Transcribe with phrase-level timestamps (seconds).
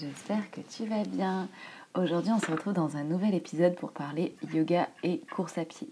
[0.00, 1.48] J'espère que tu vas bien.
[1.94, 5.90] Aujourd'hui, on se retrouve dans un nouvel épisode pour parler yoga et course à pied.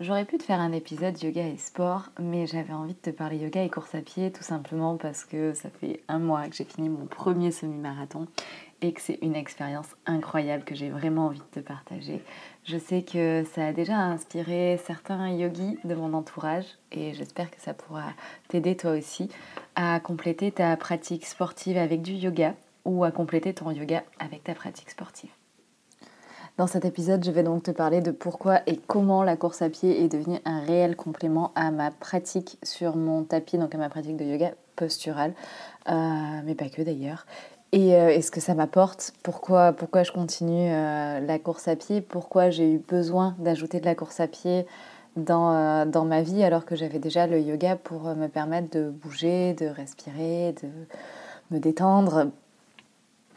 [0.00, 3.36] J'aurais pu te faire un épisode yoga et sport, mais j'avais envie de te parler
[3.36, 6.64] yoga et course à pied tout simplement parce que ça fait un mois que j'ai
[6.64, 8.26] fini mon premier semi-marathon
[8.80, 12.22] et que c'est une expérience incroyable que j'ai vraiment envie de te partager.
[12.64, 17.60] Je sais que ça a déjà inspiré certains yogis de mon entourage et j'espère que
[17.60, 18.12] ça pourra
[18.48, 19.28] t'aider toi aussi
[19.74, 24.54] à compléter ta pratique sportive avec du yoga ou à compléter ton yoga avec ta
[24.54, 25.30] pratique sportive.
[26.56, 29.68] Dans cet épisode, je vais donc te parler de pourquoi et comment la course à
[29.68, 33.88] pied est devenue un réel complément à ma pratique sur mon tapis, donc à ma
[33.88, 35.34] pratique de yoga postural,
[35.88, 35.92] euh,
[36.44, 37.26] mais pas que d'ailleurs.
[37.72, 42.00] Et, euh, ce que ça m'apporte, pourquoi, pourquoi je continue euh, la course à pied,
[42.00, 44.64] pourquoi j'ai eu besoin d'ajouter de la course à pied
[45.16, 49.54] dans, dans ma vie alors que j'avais déjà le yoga pour me permettre de bouger,
[49.54, 50.68] de respirer, de
[51.50, 52.30] me détendre,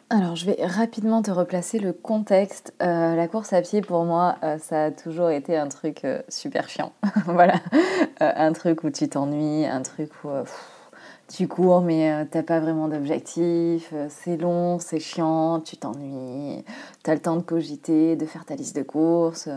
[0.10, 2.74] alors, je vais rapidement te replacer le contexte.
[2.82, 6.22] Euh, la course à pied, pour moi, euh, ça a toujours été un truc euh,
[6.30, 6.94] super chiant.
[7.26, 7.56] voilà.
[8.22, 10.30] un truc où tu t'ennuies, un truc où
[11.28, 13.94] tu cours, mais t'as pas vraiment d'objectif.
[14.08, 16.64] c'est long, c'est chiant, tu t'ennuies.
[17.04, 19.50] T'as le temps de cogiter, de faire ta liste de courses.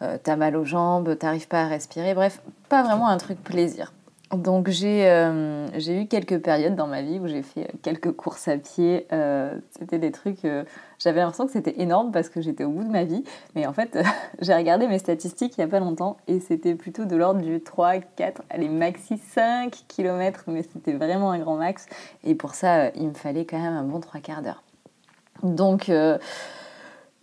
[0.00, 2.14] t'as mal aux jambes, t'arrives pas à respirer.
[2.14, 3.92] Bref, pas vraiment un truc plaisir.
[4.36, 8.56] Donc euh, j'ai eu quelques périodes dans ma vie où j'ai fait quelques courses à
[8.58, 9.06] pied.
[9.12, 10.44] Euh, c'était des trucs...
[10.44, 10.62] Euh,
[11.00, 13.24] j'avais l'impression que c'était énorme parce que j'étais au bout de ma vie.
[13.56, 13.98] Mais en fait,
[14.40, 17.60] j'ai regardé mes statistiques il n'y a pas longtemps et c'était plutôt de l'ordre du
[17.60, 20.44] 3, 4, allez, maxi 5 km.
[20.46, 21.86] Mais c'était vraiment un grand max.
[22.22, 24.62] Et pour ça, il me fallait quand même un bon 3 quarts d'heure.
[25.42, 25.90] Donc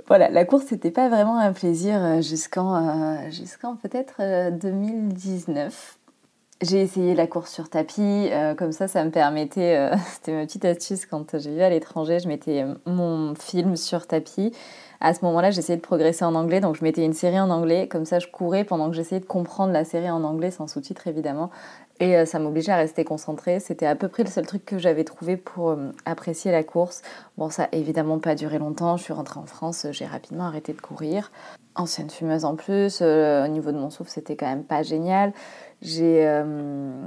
[0.08, 5.97] voilà, la course n'était pas vraiment un plaisir jusqu'en peut-être 2019
[6.62, 10.46] j'ai essayé la course sur tapis, euh, comme ça, ça me permettait, euh, c'était ma
[10.46, 14.52] petite astuce quand j'ai vu à l'étranger, je mettais mon film sur tapis.
[15.00, 17.88] À ce moment-là, j'essayais de progresser en anglais, donc je mettais une série en anglais,
[17.88, 21.06] comme ça je courais pendant que j'essayais de comprendre la série en anglais, sans sous-titres
[21.06, 21.52] évidemment,
[22.00, 23.60] et euh, ça m'obligeait à rester concentrée.
[23.60, 27.04] C'était à peu près le seul truc que j'avais trouvé pour apprécier la course.
[27.38, 30.74] Bon, ça a évidemment pas duré longtemps, je suis rentrée en France, j'ai rapidement arrêté
[30.74, 31.32] de courir.
[31.76, 35.32] Ancienne fumeuse en plus, au niveau de mon souffle, c'était quand même pas génial.
[35.86, 37.02] Euh,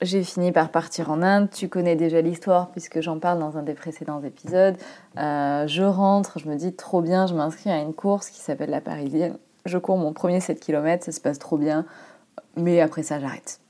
[0.00, 1.48] j'ai fini par partir en Inde.
[1.50, 4.76] Tu connais déjà l'histoire puisque j'en parle dans un des précédents épisodes.
[5.18, 8.70] Euh, je rentre, je me dis trop bien, je m'inscris à une course qui s'appelle
[8.70, 9.38] la Parisienne.
[9.64, 11.86] Je cours mon premier 7 km, ça se passe trop bien,
[12.56, 13.60] mais après ça j'arrête.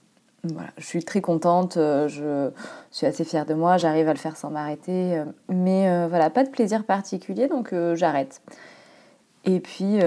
[0.44, 2.50] Voilà, je suis très contente, euh, je
[2.90, 6.48] suis assez fière de moi, j'arrive à le faire sans m'arrêter, mais voilà, pas de
[6.48, 8.40] plaisir particulier, donc j'arrête.
[9.44, 9.98] Et puis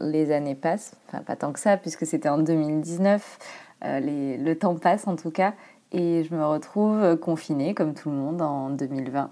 [0.00, 3.38] les années passent, enfin pas tant que ça, puisque c'était en 2019,
[3.84, 5.52] euh, le temps passe en tout cas,
[5.92, 9.30] et je me retrouve confinée comme tout le monde en 2020.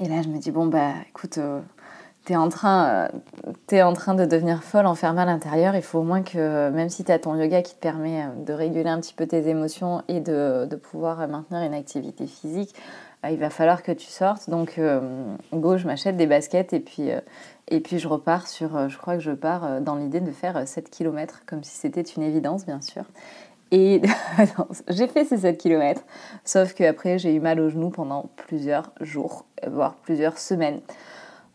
[0.00, 1.60] Et là je me dis, bon bah écoute, euh,
[2.24, 3.08] t'es en, train,
[3.72, 6.90] euh, en train de devenir folle, enfermée à l'intérieur, il faut au moins que, même
[6.90, 10.02] si tu as ton yoga qui te permet de réguler un petit peu tes émotions
[10.08, 12.74] et de, de pouvoir maintenir une activité physique,
[13.28, 14.48] il va falloir que tu sortes.
[14.48, 14.80] Donc,
[15.52, 17.10] go, je m'achète des baskets et puis,
[17.68, 20.88] et puis je repars sur, je crois que je pars dans l'idée de faire 7
[20.88, 23.04] km, comme si c'était une évidence, bien sûr.
[23.70, 24.02] Et
[24.88, 26.02] j'ai fait ces 7 km,
[26.44, 30.80] sauf qu'après j'ai eu mal au genou pendant plusieurs jours, voire plusieurs semaines.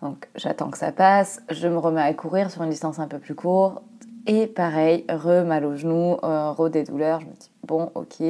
[0.02, 3.20] Donc j'attends que ça passe, je me remets à courir sur une distance un peu
[3.20, 3.82] plus courte,
[4.28, 8.24] et pareil, re mal au genou, euh, re des douleurs, je me dis bon ok,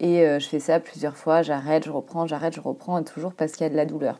[0.00, 3.34] et euh, je fais ça plusieurs fois, j'arrête, je reprends, j'arrête, je reprends, et toujours
[3.34, 4.18] parce qu'il y a de la douleur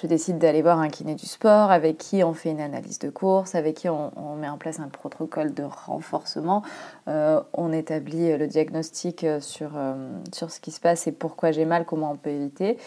[0.00, 3.08] je décide d'aller voir un kiné du sport avec qui on fait une analyse de
[3.08, 6.62] course, avec qui on, met en place un protocole de renforcement,
[7.08, 11.50] euh, on établit le diagnostic euh, sur, euh, sur ce qui se passe et pourquoi
[11.50, 12.78] j'ai mal, comment on peut éviter.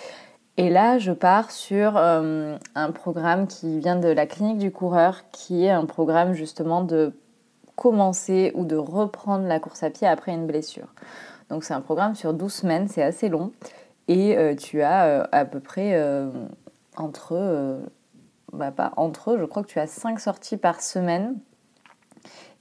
[0.58, 5.64] Et là, je pars sur un programme qui vient de la clinique du coureur, qui
[5.64, 7.14] est un programme justement de
[7.78, 10.94] commencer ou de reprendre la course à pied après une blessure.
[11.50, 13.52] Donc c'est un programme sur 12 semaines, c'est assez long.
[14.08, 15.94] Et tu as à peu près
[17.00, 17.80] entre, euh,
[18.54, 21.38] bah pas entre, je crois que tu as 5 sorties par semaine.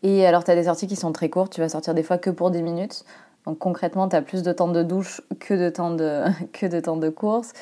[0.02, 2.18] Et alors, tu as des sorties qui sont très courtes, tu vas sortir des fois
[2.18, 3.04] que pour 10 minutes.
[3.44, 6.80] Donc concrètement, tu as plus de temps de douche que de temps de, que de,
[6.80, 7.52] temps de course.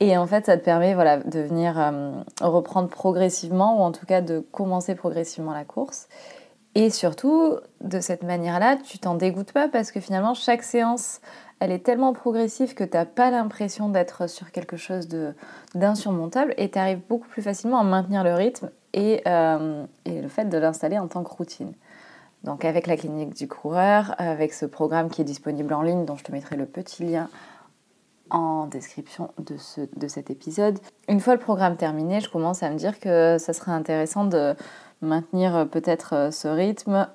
[0.00, 2.10] Et en fait, ça te permet voilà, de venir euh,
[2.40, 6.08] reprendre progressivement, ou en tout cas de commencer progressivement la course.
[6.74, 11.20] Et surtout, de cette manière-là, tu t'en dégoûtes pas parce que finalement, chaque séance,
[11.60, 15.08] elle est tellement progressive que tu n'as pas l'impression d'être sur quelque chose
[15.74, 20.28] d'insurmontable et tu arrives beaucoup plus facilement à maintenir le rythme et, euh, et le
[20.28, 21.72] fait de l'installer en tant que routine.
[22.42, 26.16] Donc avec la clinique du coureur, avec ce programme qui est disponible en ligne, dont
[26.16, 27.28] je te mettrai le petit lien
[28.30, 30.78] en description de, ce, de cet épisode.
[31.08, 34.54] Une fois le programme terminé, je commence à me dire que ça serait intéressant de
[35.04, 37.08] maintenir euh, peut-être euh, ce rythme,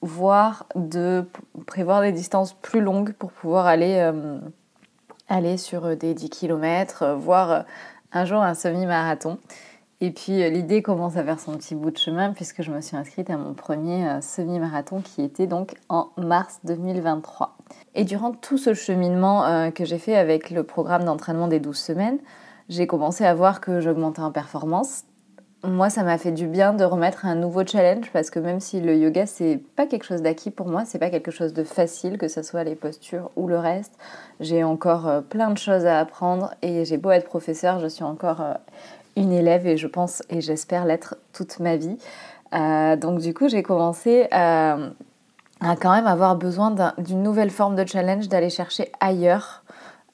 [0.00, 1.24] voire de
[1.66, 4.38] prévoir des distances plus longues pour pouvoir aller, euh,
[5.28, 7.64] aller sur des 10 km, voire
[8.12, 9.38] un jour un semi-marathon.
[10.00, 12.96] Et puis l'idée commence à faire son petit bout de chemin puisque je me suis
[12.96, 17.56] inscrite à mon premier semi-marathon qui était donc en mars 2023.
[17.94, 22.18] Et durant tout ce cheminement que j'ai fait avec le programme d'entraînement des 12 semaines,
[22.68, 25.04] j'ai commencé à voir que j'augmentais en performance
[25.64, 28.80] moi, ça m'a fait du bien de remettre un nouveau challenge parce que même si
[28.80, 32.18] le yoga, c'est pas quelque chose d'acquis pour moi, c'est pas quelque chose de facile,
[32.18, 33.92] que ce soit les postures ou le reste.
[34.40, 38.02] J'ai encore euh, plein de choses à apprendre et j'ai beau être professeur, je suis
[38.02, 38.54] encore euh,
[39.14, 41.96] une élève et je pense et j'espère l'être toute ma vie.
[42.54, 44.78] Euh, donc, du coup, j'ai commencé à,
[45.60, 49.61] à, quand même avoir besoin d'une nouvelle forme de challenge, d'aller chercher ailleurs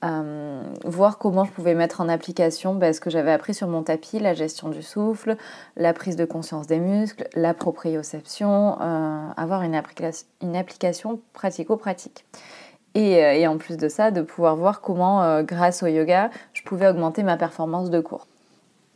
[0.05, 3.83] euh, voir comment je pouvais mettre en application bah, ce que j'avais appris sur mon
[3.83, 5.37] tapis, la gestion du souffle,
[5.77, 12.25] la prise de conscience des muscles, la proprioception, euh, avoir une, application pratico-pratique.
[12.95, 16.63] Et, euh, et, en plus de ça, de pouvoir voir comment, grâce au yoga, je
[16.63, 18.27] pouvais augmenter ma performance de cours.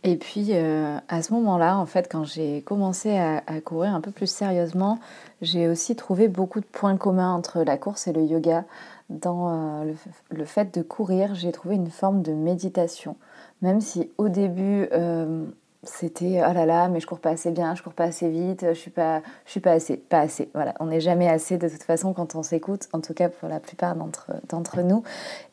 [0.05, 4.11] Et puis à ce moment-là, en fait, quand j'ai commencé à, à, courir un peu
[4.11, 4.99] plus sérieusement,
[5.43, 8.65] j'ai aussi trouvé beaucoup de points communs entre la course et le yoga
[9.13, 9.93] dans euh,
[10.31, 13.17] le, fait de courir, j'ai trouvé une forme de méditation.
[13.61, 15.45] Même si au début, euh,
[15.85, 18.65] c'était oh là là, mais je cours pas assez bien, je cours pas assez vite,
[18.69, 20.49] je suis pas, je suis pas assez, pas assez.
[20.55, 23.49] Voilà, on n'est jamais assez de toute façon quand on s'écoute, en tout cas pour
[23.49, 25.03] la plupart d'entre nous.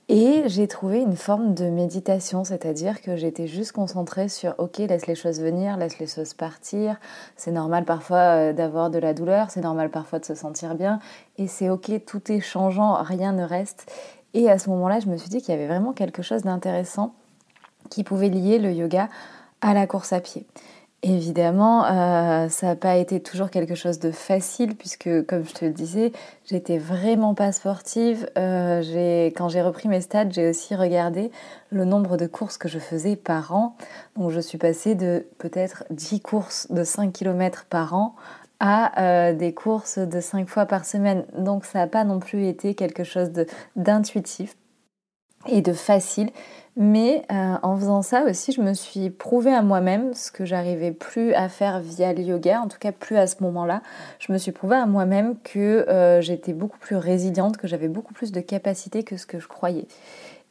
[0.08, 5.08] Et j'ai trouvé une forme de méditation, c'est-à-dire que j'étais juste concentrée sur OK, laisse
[5.08, 7.00] les choses venir, laisse les choses partir.
[7.36, 8.18] C'est normal parfois
[8.50, 11.00] euh, d'avoir de la douleur, c'est normal parfois de se sentir bien,
[11.38, 13.92] et c'est OK, tout est changeant, rien ne reste.
[14.36, 17.14] Et à ce moment-là, je me suis dit qu'il y avait vraiment quelque chose d'intéressant
[17.90, 19.10] qui pouvait lier le yoga
[19.62, 20.46] à la course à pied.
[21.02, 25.64] Évidemment, euh, ça n'a pas été toujours quelque chose de facile puisque, comme je te
[25.64, 26.12] le disais,
[26.46, 28.30] j'étais vraiment pas sportive.
[28.38, 28.82] Euh,
[29.34, 31.32] quand j'ai repris mes stades, j'ai aussi regardé
[31.70, 33.78] le nombre de courses que je faisais par an.
[34.18, 38.16] Donc, je suis passée de peut-être 10 courses de 5 km par an
[38.60, 41.24] à euh, des courses de 5 fois par semaine.
[41.38, 43.32] Donc, ça n'a pas non plus été quelque chose
[43.78, 44.58] d'intuitif
[45.48, 46.30] et de facile.
[46.82, 50.94] Mais euh, en faisant ça aussi, je me suis prouvé à moi-même ce que j'arrivais
[50.94, 53.82] plus à faire via le yoga, en tout cas plus à ce moment-là.
[54.20, 58.14] Je me suis prouvé à moi-même que euh, j'étais beaucoup plus résiliente, que j'avais beaucoup
[58.14, 59.88] plus de capacité que ce que je croyais.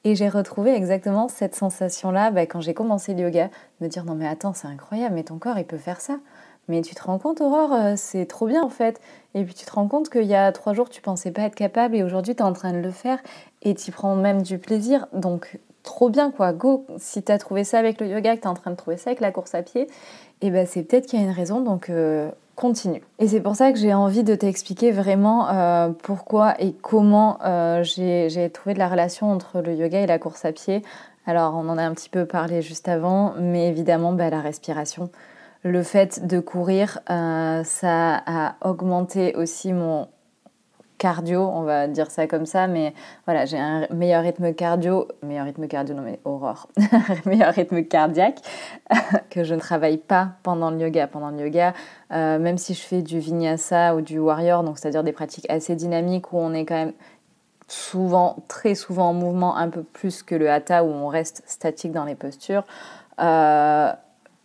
[0.04, 3.48] Et j'ai retrouvé exactement cette sensation-là bah, quand j'ai commencé le yoga,
[3.80, 6.18] me dire non mais attends, c'est incroyable, mais ton corps il peut faire ça.
[6.68, 9.00] Mais tu te rends compte, Aurore, euh, c'est trop bien en fait.
[9.34, 11.54] Et puis tu te rends compte qu'il y a trois jours, tu pensais pas être
[11.54, 13.18] capable et aujourd'hui, tu es en train de le faire
[13.62, 15.06] et tu prends même du plaisir.
[15.14, 15.58] Donc
[15.88, 18.50] trop bien quoi, go, si tu as trouvé ça avec le yoga, que tu es
[18.50, 19.88] en train de trouver ça avec la course à pied, et
[20.42, 23.02] eh ben c'est peut-être qu'il y a une raison, donc euh, continue.
[23.18, 27.82] Et c'est pour ça que j'ai envie de t'expliquer vraiment euh, pourquoi et comment euh,
[27.82, 30.82] j'ai trouvé de la relation entre le yoga et la course à pied.
[31.24, 35.08] Alors on en a un petit peu parlé juste avant, mais évidemment bah, la respiration.
[35.62, 40.06] Le fait de courir, ça a augmenté aussi mon
[40.98, 42.92] cardio, on va dire ça comme ça, mais
[43.24, 46.68] voilà, j'ai un meilleur rythme cardio, meilleur rythme cardio, non mais aurore,
[47.24, 48.40] meilleur rythme cardiaque
[49.30, 51.06] que je ne travaille pas pendant le yoga.
[51.06, 51.72] Pendant le yoga,
[52.12, 55.76] euh, même si je fais du vinyasa ou du warrior, donc c'est-à-dire des pratiques assez
[55.76, 56.92] dynamiques où on est quand même
[57.68, 61.92] souvent, très souvent en mouvement, un peu plus que le hatha où on reste statique
[61.92, 62.64] dans les postures.
[63.20, 63.92] Euh,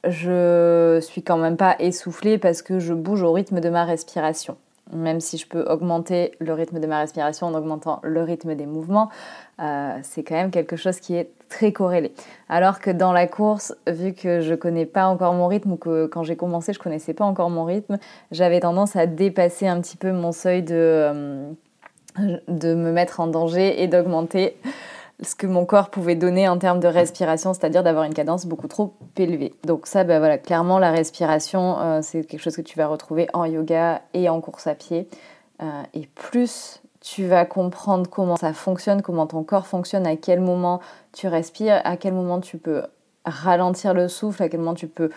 [0.05, 4.57] je suis quand même pas essoufflée parce que je bouge au rythme de ma respiration
[4.93, 8.65] même si je peux augmenter le rythme de ma respiration en augmentant le rythme des
[8.65, 9.09] mouvements,
[9.61, 12.13] euh, c'est quand même quelque chose qui est très corrélé.
[12.49, 16.07] Alors que dans la course, vu que je connais pas encore mon rythme ou que
[16.07, 17.97] quand j'ai commencé je connaissais pas encore mon rythme,
[18.31, 21.51] j'avais tendance à dépasser un petit peu mon seuil de, euh,
[22.47, 24.57] de me mettre en danger et d'augmenter
[25.21, 28.67] ce que mon corps pouvait donner en termes de respiration, c'est-à-dire d'avoir une cadence beaucoup
[28.67, 29.53] trop élevée.
[29.63, 33.27] Donc ça, ben voilà, clairement la respiration, euh, c'est quelque chose que tu vas retrouver
[33.33, 35.07] en yoga et en course à pied.
[35.61, 40.39] Euh, et plus tu vas comprendre comment ça fonctionne, comment ton corps fonctionne, à quel
[40.39, 40.79] moment
[41.11, 42.83] tu respires, à quel moment tu peux
[43.25, 45.09] ralentir le souffle, à quel moment tu peux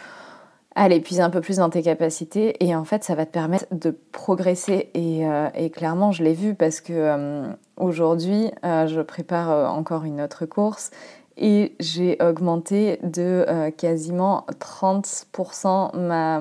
[0.76, 2.62] aller puiser un peu plus dans tes capacités.
[2.64, 4.90] Et en fait, ça va te permettre de progresser.
[4.95, 7.47] Et, euh, clairement, je l'ai vu parce que euh,
[7.78, 10.90] aujourd'hui, euh, je prépare encore une autre course
[11.38, 16.40] et j'ai augmenté de quasiment 30% ma,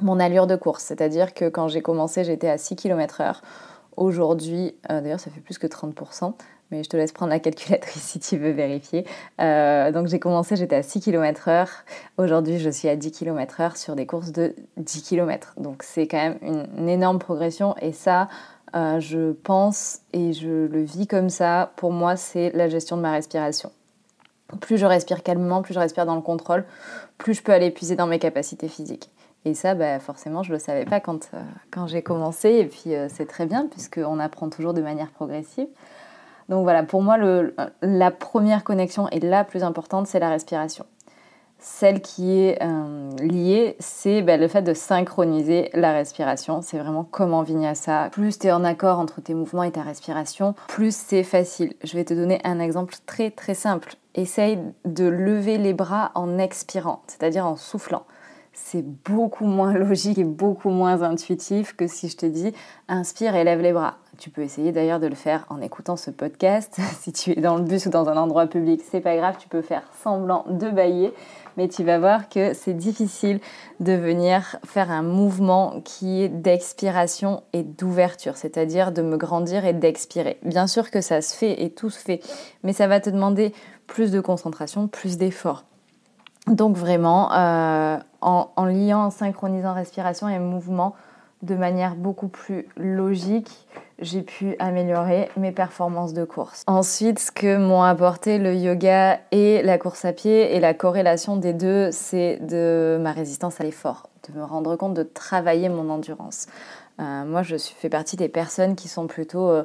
[0.00, 0.84] mon allure de course.
[0.84, 3.36] C'est-à-dire que quand j'ai commencé, j'étais à 6 km/h.
[3.96, 6.34] Aujourd'hui, euh, d'ailleurs ça fait plus que 30%,
[6.70, 9.06] mais je te laisse prendre la calculatrice si tu veux vérifier.
[9.40, 11.68] Euh, donc j'ai commencé, j'étais à 6 km/h.
[12.18, 15.54] Aujourd'hui, je suis à 10 km/h sur des courses de 10 km.
[15.56, 16.38] Donc c'est quand même
[16.76, 18.28] une, énorme progression et ça,
[18.74, 21.72] euh, je pense et je le vis comme ça.
[21.76, 23.72] Pour moi, c'est la gestion de ma respiration.
[24.60, 26.64] Plus je respire calmement, plus je respire dans le contrôle,
[27.18, 29.10] plus je peux aller puiser dans mes capacités physiques.
[29.46, 32.50] Et ça, bah, forcément, je ne le savais pas quand, euh, quand j'ai commencé.
[32.50, 35.68] Et puis, euh, c'est très bien, puisqu'on apprend toujours de manière progressive.
[36.48, 40.84] Donc voilà, pour moi, le, la première connexion et la plus importante, c'est la respiration.
[41.60, 46.60] Celle qui est euh, liée, c'est bah, le fait de synchroniser la respiration.
[46.60, 48.08] C'est vraiment comment ça.
[48.10, 51.74] Plus tu es en accord entre tes mouvements et ta respiration, plus c'est facile.
[51.84, 53.94] Je vais te donner un exemple très très simple.
[54.16, 58.02] Essaye de lever les bras en expirant, c'est-à-dire en soufflant
[58.56, 62.52] c'est beaucoup moins logique et beaucoup moins intuitif que si je te dis
[62.88, 63.98] inspire et lève les bras.
[64.18, 66.80] Tu peux essayer d'ailleurs de le faire en écoutant ce podcast.
[67.00, 69.48] si tu es dans le bus ou dans un endroit public, c'est pas grave, tu
[69.48, 71.12] peux faire semblant de bailler,
[71.58, 73.40] mais tu vas voir que c'est difficile
[73.80, 79.74] de venir faire un mouvement qui est d'expiration et d'ouverture, c'est-à-dire de me grandir et
[79.74, 80.38] d'expirer.
[80.42, 82.20] Bien sûr que ça se fait et tout se fait,
[82.64, 83.52] mais ça va te demander
[83.86, 85.64] plus de concentration, plus d'effort.
[86.46, 90.94] Donc vraiment, euh, en, liant, en synchronisant respiration et mouvement
[91.42, 93.66] de manière beaucoup plus logique,
[93.98, 96.62] j'ai pu améliorer mes performances de course.
[96.66, 101.36] Ensuite, ce que m'ont apporté le yoga et la course à pied et la corrélation
[101.36, 105.90] des deux, c'est de ma résistance à l'effort, de me rendre compte de travailler mon
[105.90, 106.46] endurance.
[107.00, 109.64] Euh, moi, je fais partie des personnes qui sont plutôt, euh,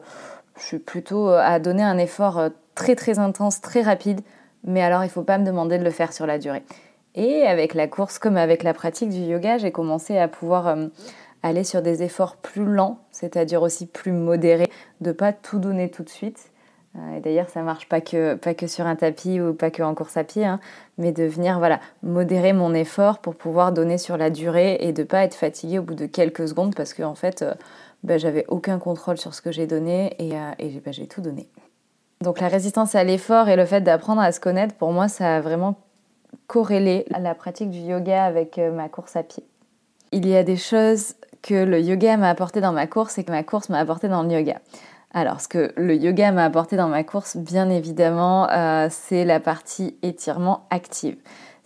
[0.58, 2.42] je suis plutôt à donner un effort
[2.76, 4.22] très très intense, très rapide
[4.63, 6.63] mais alors il ne faut pas me demander de le faire sur la durée.
[7.15, 10.88] Et avec la course comme avec la pratique du yoga, j'ai commencé à pouvoir euh,
[11.44, 16.03] aller sur des efforts plus lents, c'est-à-dire aussi plus modérés, de pas tout donner tout
[16.03, 16.51] de suite.
[16.96, 19.84] Euh, et d'ailleurs, ça marche pas que, pas que sur un tapis ou pas que
[19.84, 20.60] en course à pied, hein,
[20.98, 25.03] mais de venir voilà, modérer mon effort pour pouvoir donner sur la durée et de
[25.03, 27.53] pas être fatigué au bout de quelques secondes parce que en fait, euh,
[28.03, 31.50] bah, j'avais aucun contrôle sur ce que j'ai donné et, et bah, j'ai tout donné.
[32.22, 35.38] Donc la résistance à l'effort et le fait d'apprendre à se connaître, pour moi, ça
[35.38, 35.75] a vraiment
[36.48, 39.44] corrélé la pratique du yoga avec euh, ma course à pied.
[40.12, 43.32] Il y a des choses que le yoga m'a apporté dans ma course et que
[43.32, 44.60] ma course m'a apporté dans le yoga.
[45.13, 49.40] Alors, ce que le yoga m'a apporté dans ma course, bien évidemment, euh, c'est la
[49.40, 51.18] partie étirement active.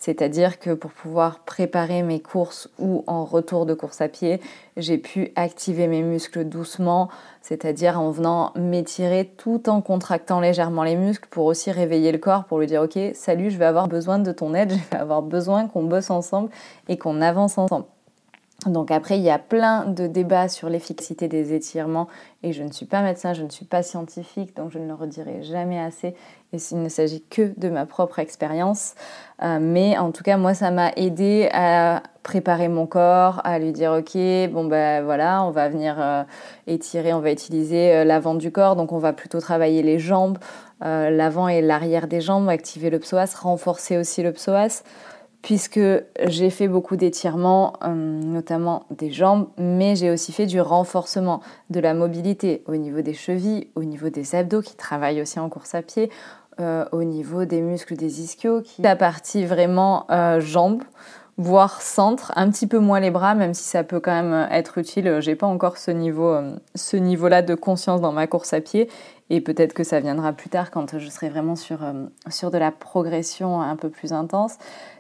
[0.06, 4.40] C'est-à-dire que pour pouvoir préparer mes courses ou en retour de course à pied,
[4.78, 7.10] j'ai pu activer mes muscles doucement,
[7.42, 12.44] c'est-à-dire en venant m'étirer tout en contractant légèrement les muscles pour aussi réveiller le corps,
[12.46, 15.24] pour lui dire ok, salut, je vais avoir besoin de ton aide, je vais avoir
[15.24, 16.52] besoin qu'on bosse ensemble
[16.88, 17.86] et qu'on avance ensemble.
[18.66, 22.08] Donc après, il y a plein de débats sur l'efficacité des étirements
[22.42, 24.94] et je ne suis pas médecin, je ne suis pas scientifique, donc je ne le
[24.94, 26.16] redirai jamais assez
[26.54, 28.96] et il ne s'agit que de ma propre expérience.
[29.44, 33.72] Euh, mais en tout cas, moi, ça m'a aidé à préparer mon corps, à lui
[33.72, 34.18] dire ok,
[34.52, 36.24] bon ben voilà, on va venir euh,
[36.66, 40.40] étirer, on va utiliser euh, l'avant du corps, donc on va plutôt travailler les jambes,
[40.82, 44.84] l'avant et l'arrière des jambes, activer le psoas, renforcer aussi le psoas
[45.46, 45.80] puisque
[46.26, 51.80] j'ai fait beaucoup d'étirements, euh, notamment des jambes, mais j'ai aussi fait du renforcement de
[51.80, 55.76] la mobilité au niveau des chevilles, au niveau des abdos qui travaillent aussi en course
[55.76, 56.10] à pied,
[56.60, 60.82] euh, au niveau des muscles des ischios, qui la partie vraiment euh, jambes,
[61.38, 64.80] voire centre, un petit peu moins les bras, même si ça peut quand même être
[64.80, 65.18] utile.
[65.20, 66.36] J'ai pas encore ce niveau,
[66.74, 68.90] ce niveau-là de conscience dans ma course à pied,
[69.30, 71.80] et peut-être que ça viendra plus tard quand je serai vraiment sur,
[72.30, 74.58] sur de la progression un peu plus intense.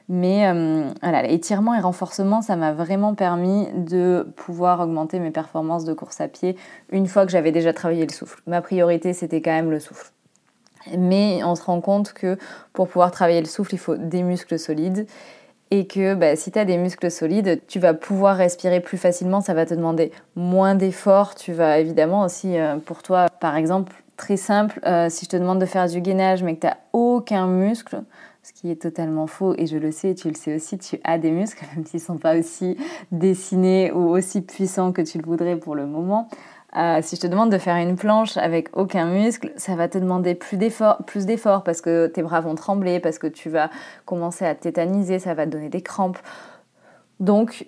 [0.07, 5.83] Mais euh, voilà, l'étirement et renforcement, ça m'a vraiment permis de pouvoir augmenter mes performances
[5.83, 6.55] de course à pied
[6.91, 8.41] une fois que j'avais déjà travaillé le souffle.
[8.45, 10.11] Ma priorité, c'était quand même le souffle.
[10.95, 12.37] Mais on se rend compte que
[12.73, 15.07] pour pouvoir travailler le souffle, il faut des muscles solides.
[15.71, 19.41] Et que bah, si tu as des muscles solides, tu vas pouvoir respirer plus facilement,
[19.41, 21.33] ça va te demander moins d'efforts.
[21.33, 25.37] Tu vas évidemment aussi, euh, pour toi, par exemple, très simple, euh, si je te
[25.37, 28.03] demande de faire du gainage mais que tu n'as aucun muscle,
[28.45, 31.17] ce qui est totalement faux et je le sais, tu le sais aussi, tu as
[31.17, 32.77] des muscles, même s'ils ne sont pas aussi
[33.11, 36.29] dessinés ou aussi puissants que tu le voudrais pour le moment.
[36.77, 39.97] Euh, si je te demande de faire une planche avec aucun muscle, ça va te
[39.97, 43.71] demander plus d'efforts, plus d'efforts parce que tes bras vont trembler, parce que tu vas
[44.05, 46.19] commencer à tétaniser, ça va te donner des crampes.
[47.19, 47.65] Donc,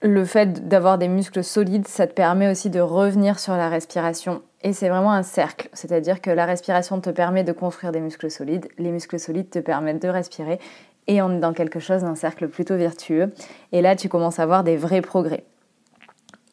[0.00, 4.40] le fait d'avoir des muscles solides, ça te permet aussi de revenir sur la respiration.
[4.64, 8.30] Et c'est vraiment un cercle, c'est-à-dire que la respiration te permet de construire des muscles
[8.30, 10.58] solides, les muscles solides te permettent de respirer,
[11.06, 13.34] et on est dans quelque chose d'un cercle plutôt vertueux.
[13.72, 15.44] Et là, tu commences à voir des vrais progrès.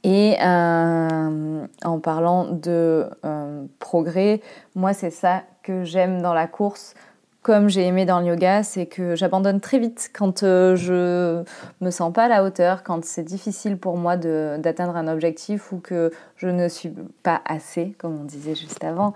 [0.03, 4.41] Et euh, en parlant de euh, progrès,
[4.75, 6.96] moi c'est ça que j'aime dans la course,
[7.42, 11.44] comme j'ai aimé dans le yoga, c'est que j'abandonne très vite quand euh, je
[11.82, 15.80] me sens pas à la hauteur, quand c'est difficile pour moi d'atteindre un objectif ou
[15.80, 16.94] que je ne suis
[17.24, 19.14] pas assez, comme on disait juste avant.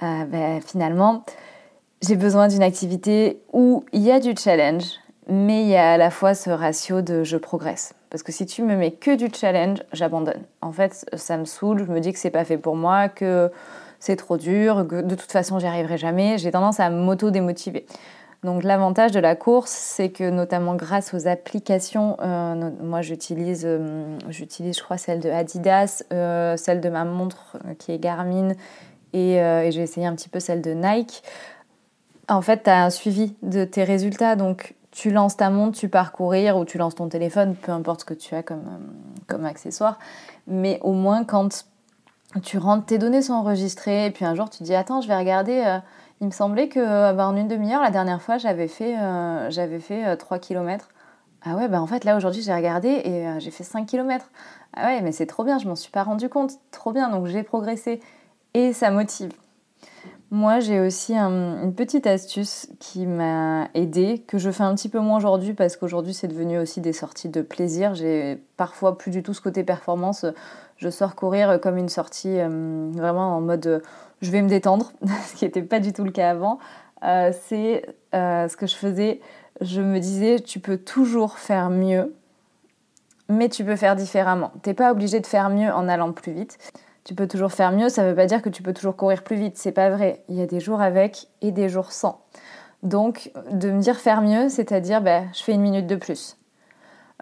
[0.00, 1.24] Ben, finalement,
[2.02, 4.84] j'ai besoin d'une activité où il y a du challenge,
[5.28, 7.94] mais il y a à la fois ce ratio de je progresse.
[8.10, 10.42] Parce que si tu me mets que du challenge, j'abandonne.
[10.60, 13.50] En fait, ça me saoule, je me dis que c'est pas fait pour moi, que
[14.00, 16.38] c'est trop dur, de toute façon j'y arriverai jamais.
[16.38, 17.86] J'ai tendance à m'auto-démotiver.
[18.46, 24.18] Donc l'avantage de la course, c'est que notamment grâce aux applications, euh, moi j'utilise, euh,
[24.28, 28.52] j'utilise je crois celle de Adidas, euh, celle de ma montre qui est Garmin
[29.12, 31.22] et, j'ai essayé un petit peu celle de Nike.
[32.28, 34.36] En fait, tu as un suivi de tes résultats.
[34.36, 38.00] Donc tu lances ta montre, tu pars courir ou tu lances ton téléphone, peu importe
[38.00, 38.64] ce que tu as comme,
[39.26, 39.98] comme accessoire.
[40.46, 41.64] Mais au moins, quand
[42.42, 45.16] tu rentres, tes données sont enregistrées et puis un jour tu dis Attends, je vais
[45.16, 45.62] regarder.
[45.64, 45.78] Euh,
[46.20, 48.94] il me semblait que euh, bah, en une demi-heure, la dernière fois, j'avais fait,
[49.50, 50.88] j'avais fait 3 km.
[51.42, 54.30] Ah ouais, bah en fait, là aujourd'hui, j'ai regardé et j'ai fait 5 km.
[54.74, 56.52] Ah ouais, mais c'est trop bien, je m'en suis pas rendu compte.
[56.70, 58.00] Trop bien, donc j'ai progressé.
[58.54, 59.32] Et ça motive.
[60.32, 64.98] Moi, j'ai aussi une petite astuce qui m'a aidée, que je fais un petit peu
[64.98, 67.94] moins aujourd'hui parce qu'aujourd'hui, c'est devenu aussi des sorties de plaisir.
[67.94, 70.26] J'ai parfois plus du tout ce côté performance.
[70.76, 73.80] Je sors courir comme une sortie euh, vraiment en mode euh,
[74.20, 74.92] je vais me détendre,
[75.26, 76.58] ce qui n'était pas du tout le cas avant.
[77.04, 79.20] Euh, c'est ce que je faisais.
[79.60, 82.14] Je me disais, tu peux toujours faire mieux,
[83.28, 84.52] mais tu peux faire différemment.
[84.62, 86.58] Tu n'es pas obligé de faire mieux en allant plus vite
[87.04, 89.22] tu peux toujours faire mieux, ça ne veut pas dire que tu peux toujours courir
[89.22, 89.56] plus vite.
[89.56, 90.24] C'est pas vrai.
[90.28, 92.20] Il y a des jours avec et des jours sans.
[92.82, 96.36] Donc, de me dire faire mieux, c'est-à-dire, ben, je fais une minute de plus.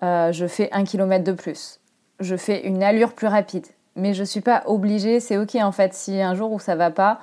[0.01, 1.81] Je fais un kilomètre de plus.
[2.25, 3.67] Je fais une allure plus rapide.
[3.97, 5.95] Mais je ne suis pas obligée, c'est ok en fait.
[5.95, 7.21] Si un jour où ça va pas,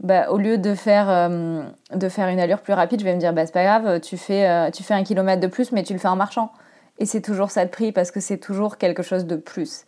[0.00, 1.62] bah, au lieu de faire, euh,
[1.94, 4.16] de faire une allure plus rapide, je vais me dire, bah, c'est pas grave, tu
[4.16, 6.50] fais, euh, tu fais un kilomètre de plus, mais tu le fais en marchant.
[6.98, 9.84] Et c'est toujours ça de prix parce que c'est toujours quelque chose de plus.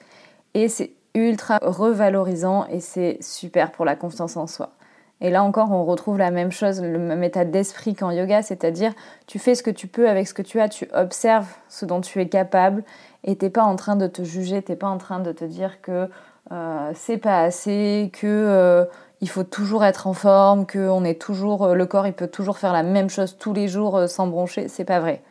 [0.54, 4.70] Et c'est ultra revalorisant et c'est super pour la confiance en soi.
[5.20, 8.92] Et là encore, on retrouve la même chose, le même état d'esprit qu'en yoga, c'est-à-dire
[9.26, 12.00] tu fais ce que tu peux avec ce que tu as, tu observes ce dont
[12.00, 12.84] tu es capable
[13.24, 15.80] et t'es pas en train de te juger, t'es pas en train de te dire
[15.82, 16.08] que
[16.52, 18.84] euh, c'est pas assez, que euh,
[19.20, 22.28] il faut toujours être en forme, que on est toujours, euh, le corps il peut
[22.28, 25.22] toujours faire la même chose tous les jours sans broncher, c'est pas vrai.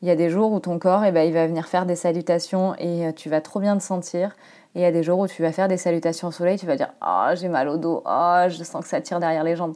[0.00, 1.94] Il y a des jours où ton corps, eh ben, il va venir faire des
[1.94, 4.34] salutations et tu vas trop bien te sentir.
[4.74, 6.66] Et il y a des jours où tu vas faire des salutations au soleil, tu
[6.66, 9.54] vas dire Oh, j'ai mal au dos, oh, je sens que ça tire derrière les
[9.54, 9.74] jambes.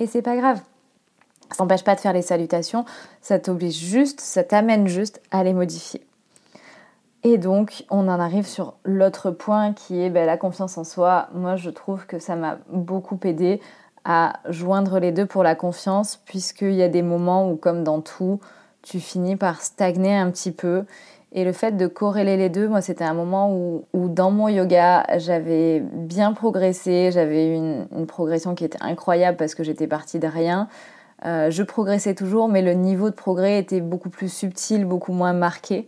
[0.00, 0.60] Et c'est pas grave.
[1.52, 2.84] Ça n'empêche pas de faire les salutations,
[3.20, 6.07] ça t'oblige juste, ça t'amène juste à les modifier.
[7.24, 11.28] Et donc, on en arrive sur l'autre point qui est ben, la confiance en soi.
[11.34, 13.60] Moi, je trouve que ça m'a beaucoup aidé
[14.04, 18.00] à joindre les deux pour la confiance, puisqu'il y a des moments où, comme dans
[18.00, 18.40] tout,
[18.82, 20.84] tu finis par stagner un petit peu
[21.32, 25.04] et le fait de corréler les deux, moi, c'était un moment où, dans mon yoga,
[25.18, 30.26] j'avais bien progressé, j'avais une, une progression qui était incroyable parce que j'étais partie de
[30.26, 30.68] rien.
[31.26, 35.34] Euh, je progressais toujours, mais le niveau de progrès était beaucoup plus subtil, beaucoup moins
[35.34, 35.86] marqué.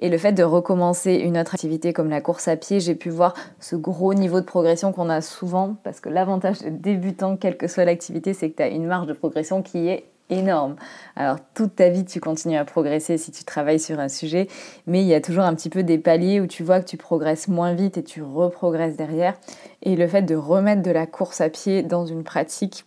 [0.00, 3.10] Et le fait de recommencer une autre activité comme la course à pied, j'ai pu
[3.10, 7.56] voir ce gros niveau de progression qu'on a souvent, parce que l'avantage de débutant, quelle
[7.56, 10.76] que soit l'activité, c'est que tu as une marge de progression qui est énorme.
[11.16, 14.46] Alors toute ta vie, tu continues à progresser si tu travailles sur un sujet,
[14.86, 16.96] mais il y a toujours un petit peu des paliers où tu vois que tu
[16.96, 19.34] progresses moins vite et tu reprogresses derrière.
[19.82, 22.84] Et le fait de remettre de la course à pied dans une pratique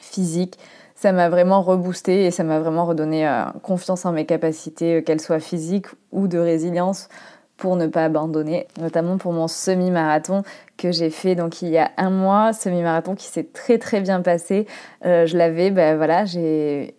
[0.00, 0.58] physique,
[0.98, 5.00] ça m'a vraiment reboosté et ça m'a vraiment redonné euh, confiance en mes capacités, euh,
[5.00, 7.08] qu'elles soient physiques ou de résilience
[7.56, 10.42] pour ne pas abandonner, notamment pour mon semi-marathon
[10.76, 14.22] que j'ai fait donc il y a un mois, semi-marathon qui s'est très très bien
[14.22, 14.66] passé.
[15.06, 16.96] Euh, je l'avais, ben voilà, j'ai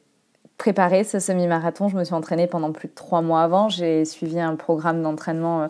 [0.58, 4.40] préparé ce semi-marathon, je me suis entraînée pendant plus de trois mois avant, j'ai suivi
[4.40, 5.68] un programme d'entraînement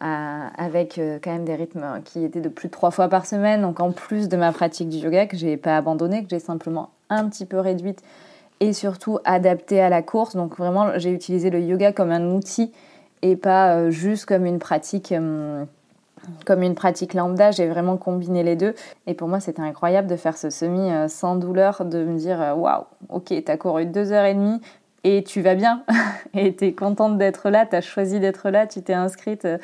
[0.00, 3.62] avec euh, quand même des rythmes qui étaient de plus de trois fois par semaine,
[3.62, 6.90] donc en plus de ma pratique du yoga que j'ai pas abandonné, que j'ai simplement
[7.10, 8.02] un petit peu réduite
[8.60, 10.36] et surtout adaptée à la course.
[10.36, 12.72] Donc vraiment, j'ai utilisé le yoga comme un outil
[13.22, 15.64] et pas euh, juste comme une pratique euh,
[16.44, 18.74] comme une pratique lambda, j'ai vraiment combiné les deux.
[19.06, 22.40] Et pour moi, c'était incroyable de faire ce semi euh, sans douleur, de me dire
[22.40, 24.60] euh, waouh, ok, t'as couru deux heures et demie
[25.16, 25.84] et tu vas bien.
[26.34, 29.44] et t'es contente d'être là, t'as choisi d'être là, tu t'es inscrite.
[29.44, 29.58] Euh,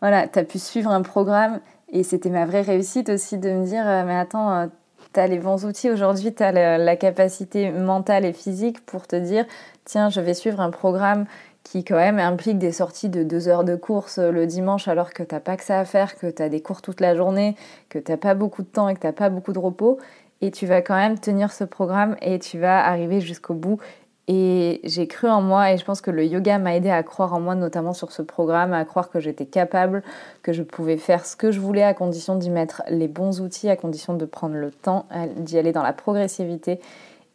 [0.00, 1.60] voilà, t'as pu suivre un programme.
[1.92, 4.68] Et c'était ma vraie réussite aussi de me dire mais attends,
[5.12, 9.46] t'as les bons outils aujourd'hui, t'as la, la capacité mentale et physique pour te dire
[9.84, 11.26] tiens, je vais suivre un programme
[11.66, 15.12] qui quand même implique des sorties de deux heures de course euh, le dimanche alors
[15.12, 17.56] que t'as pas que ça à faire, que tu as des cours toute la journée,
[17.88, 19.98] que t'as pas beaucoup de temps et que t'as pas beaucoup de repos.
[20.42, 23.80] Et tu vas quand même tenir ce programme et tu vas arriver jusqu'au bout.
[24.28, 27.32] Et j'ai cru en moi et je pense que le yoga m'a aidé à croire
[27.32, 30.02] en moi, notamment sur ce programme, à croire que j'étais capable,
[30.42, 33.68] que je pouvais faire ce que je voulais à condition d'y mettre les bons outils,
[33.68, 36.80] à condition de prendre le temps, d'y aller dans la progressivité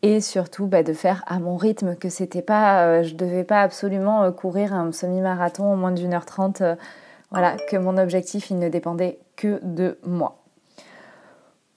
[0.02, 3.62] et surtout bah, de faire à mon rythme, que c'était pas, euh, je devais pas
[3.62, 6.76] absolument euh, courir un semi-marathon en moins d'une heure trente, euh,
[7.30, 10.38] voilà, que mon objectif il ne dépendait que de moi.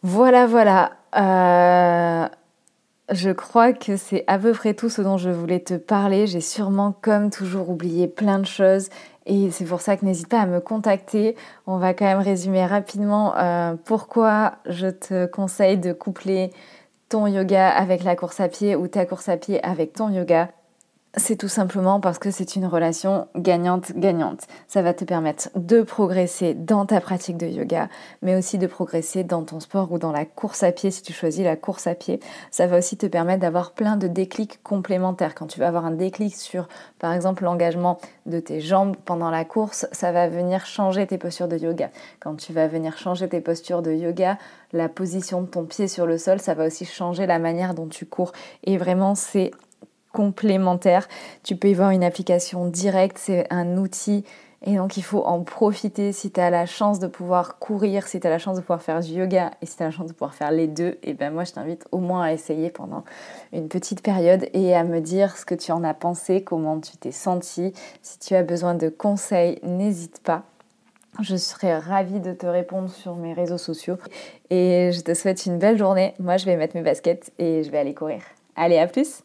[0.02, 0.92] Voilà, voilà.
[3.10, 6.26] Je crois que c'est à peu près tout ce dont je voulais te parler.
[6.26, 8.88] J'ai sûrement, comme toujours, oublié plein de choses.
[9.26, 11.36] Et c'est pour ça que n'hésite pas à me contacter.
[11.66, 13.34] On va quand même résumer rapidement
[13.84, 16.50] pourquoi je te conseille de coupler
[17.08, 20.50] ton yoga avec la course à pied ou ta course à pied avec ton yoga
[21.16, 24.42] c'est tout simplement parce que c'est une relation gagnante-gagnante.
[24.66, 27.88] Ça va te permettre de progresser dans ta pratique de yoga,
[28.22, 31.12] mais aussi de progresser dans ton sport ou dans la course à pied si tu
[31.12, 32.20] choisis la course à pied.
[32.50, 35.34] Ça va aussi te permettre d'avoir plein de déclics complémentaires.
[35.34, 39.44] Quand tu vas avoir un déclic sur, par exemple, l'engagement de tes jambes pendant la
[39.44, 41.90] course, ça va venir changer tes postures de yoga.
[42.20, 44.36] Quand tu vas venir changer tes postures de yoga,
[44.72, 47.86] la position de ton pied sur le sol, ça va aussi changer la manière dont
[47.86, 48.32] tu cours.
[48.64, 49.52] Et vraiment, c'est
[50.14, 51.08] complémentaire.
[51.42, 54.24] Tu peux y voir une application directe, c'est un outil
[54.66, 58.18] et donc il faut en profiter si tu as la chance de pouvoir courir, si
[58.18, 60.06] tu as la chance de pouvoir faire du yoga et si tu as la chance
[60.06, 63.04] de pouvoir faire les deux, et ben moi je t'invite au moins à essayer pendant
[63.52, 66.96] une petite période et à me dire ce que tu en as pensé, comment tu
[66.96, 67.74] t'es senti.
[68.00, 70.44] Si tu as besoin de conseils, n'hésite pas.
[71.20, 73.98] Je serai ravie de te répondre sur mes réseaux sociaux
[74.48, 76.14] et je te souhaite une belle journée.
[76.18, 78.22] Moi je vais mettre mes baskets et je vais aller courir.
[78.56, 79.23] Allez, à plus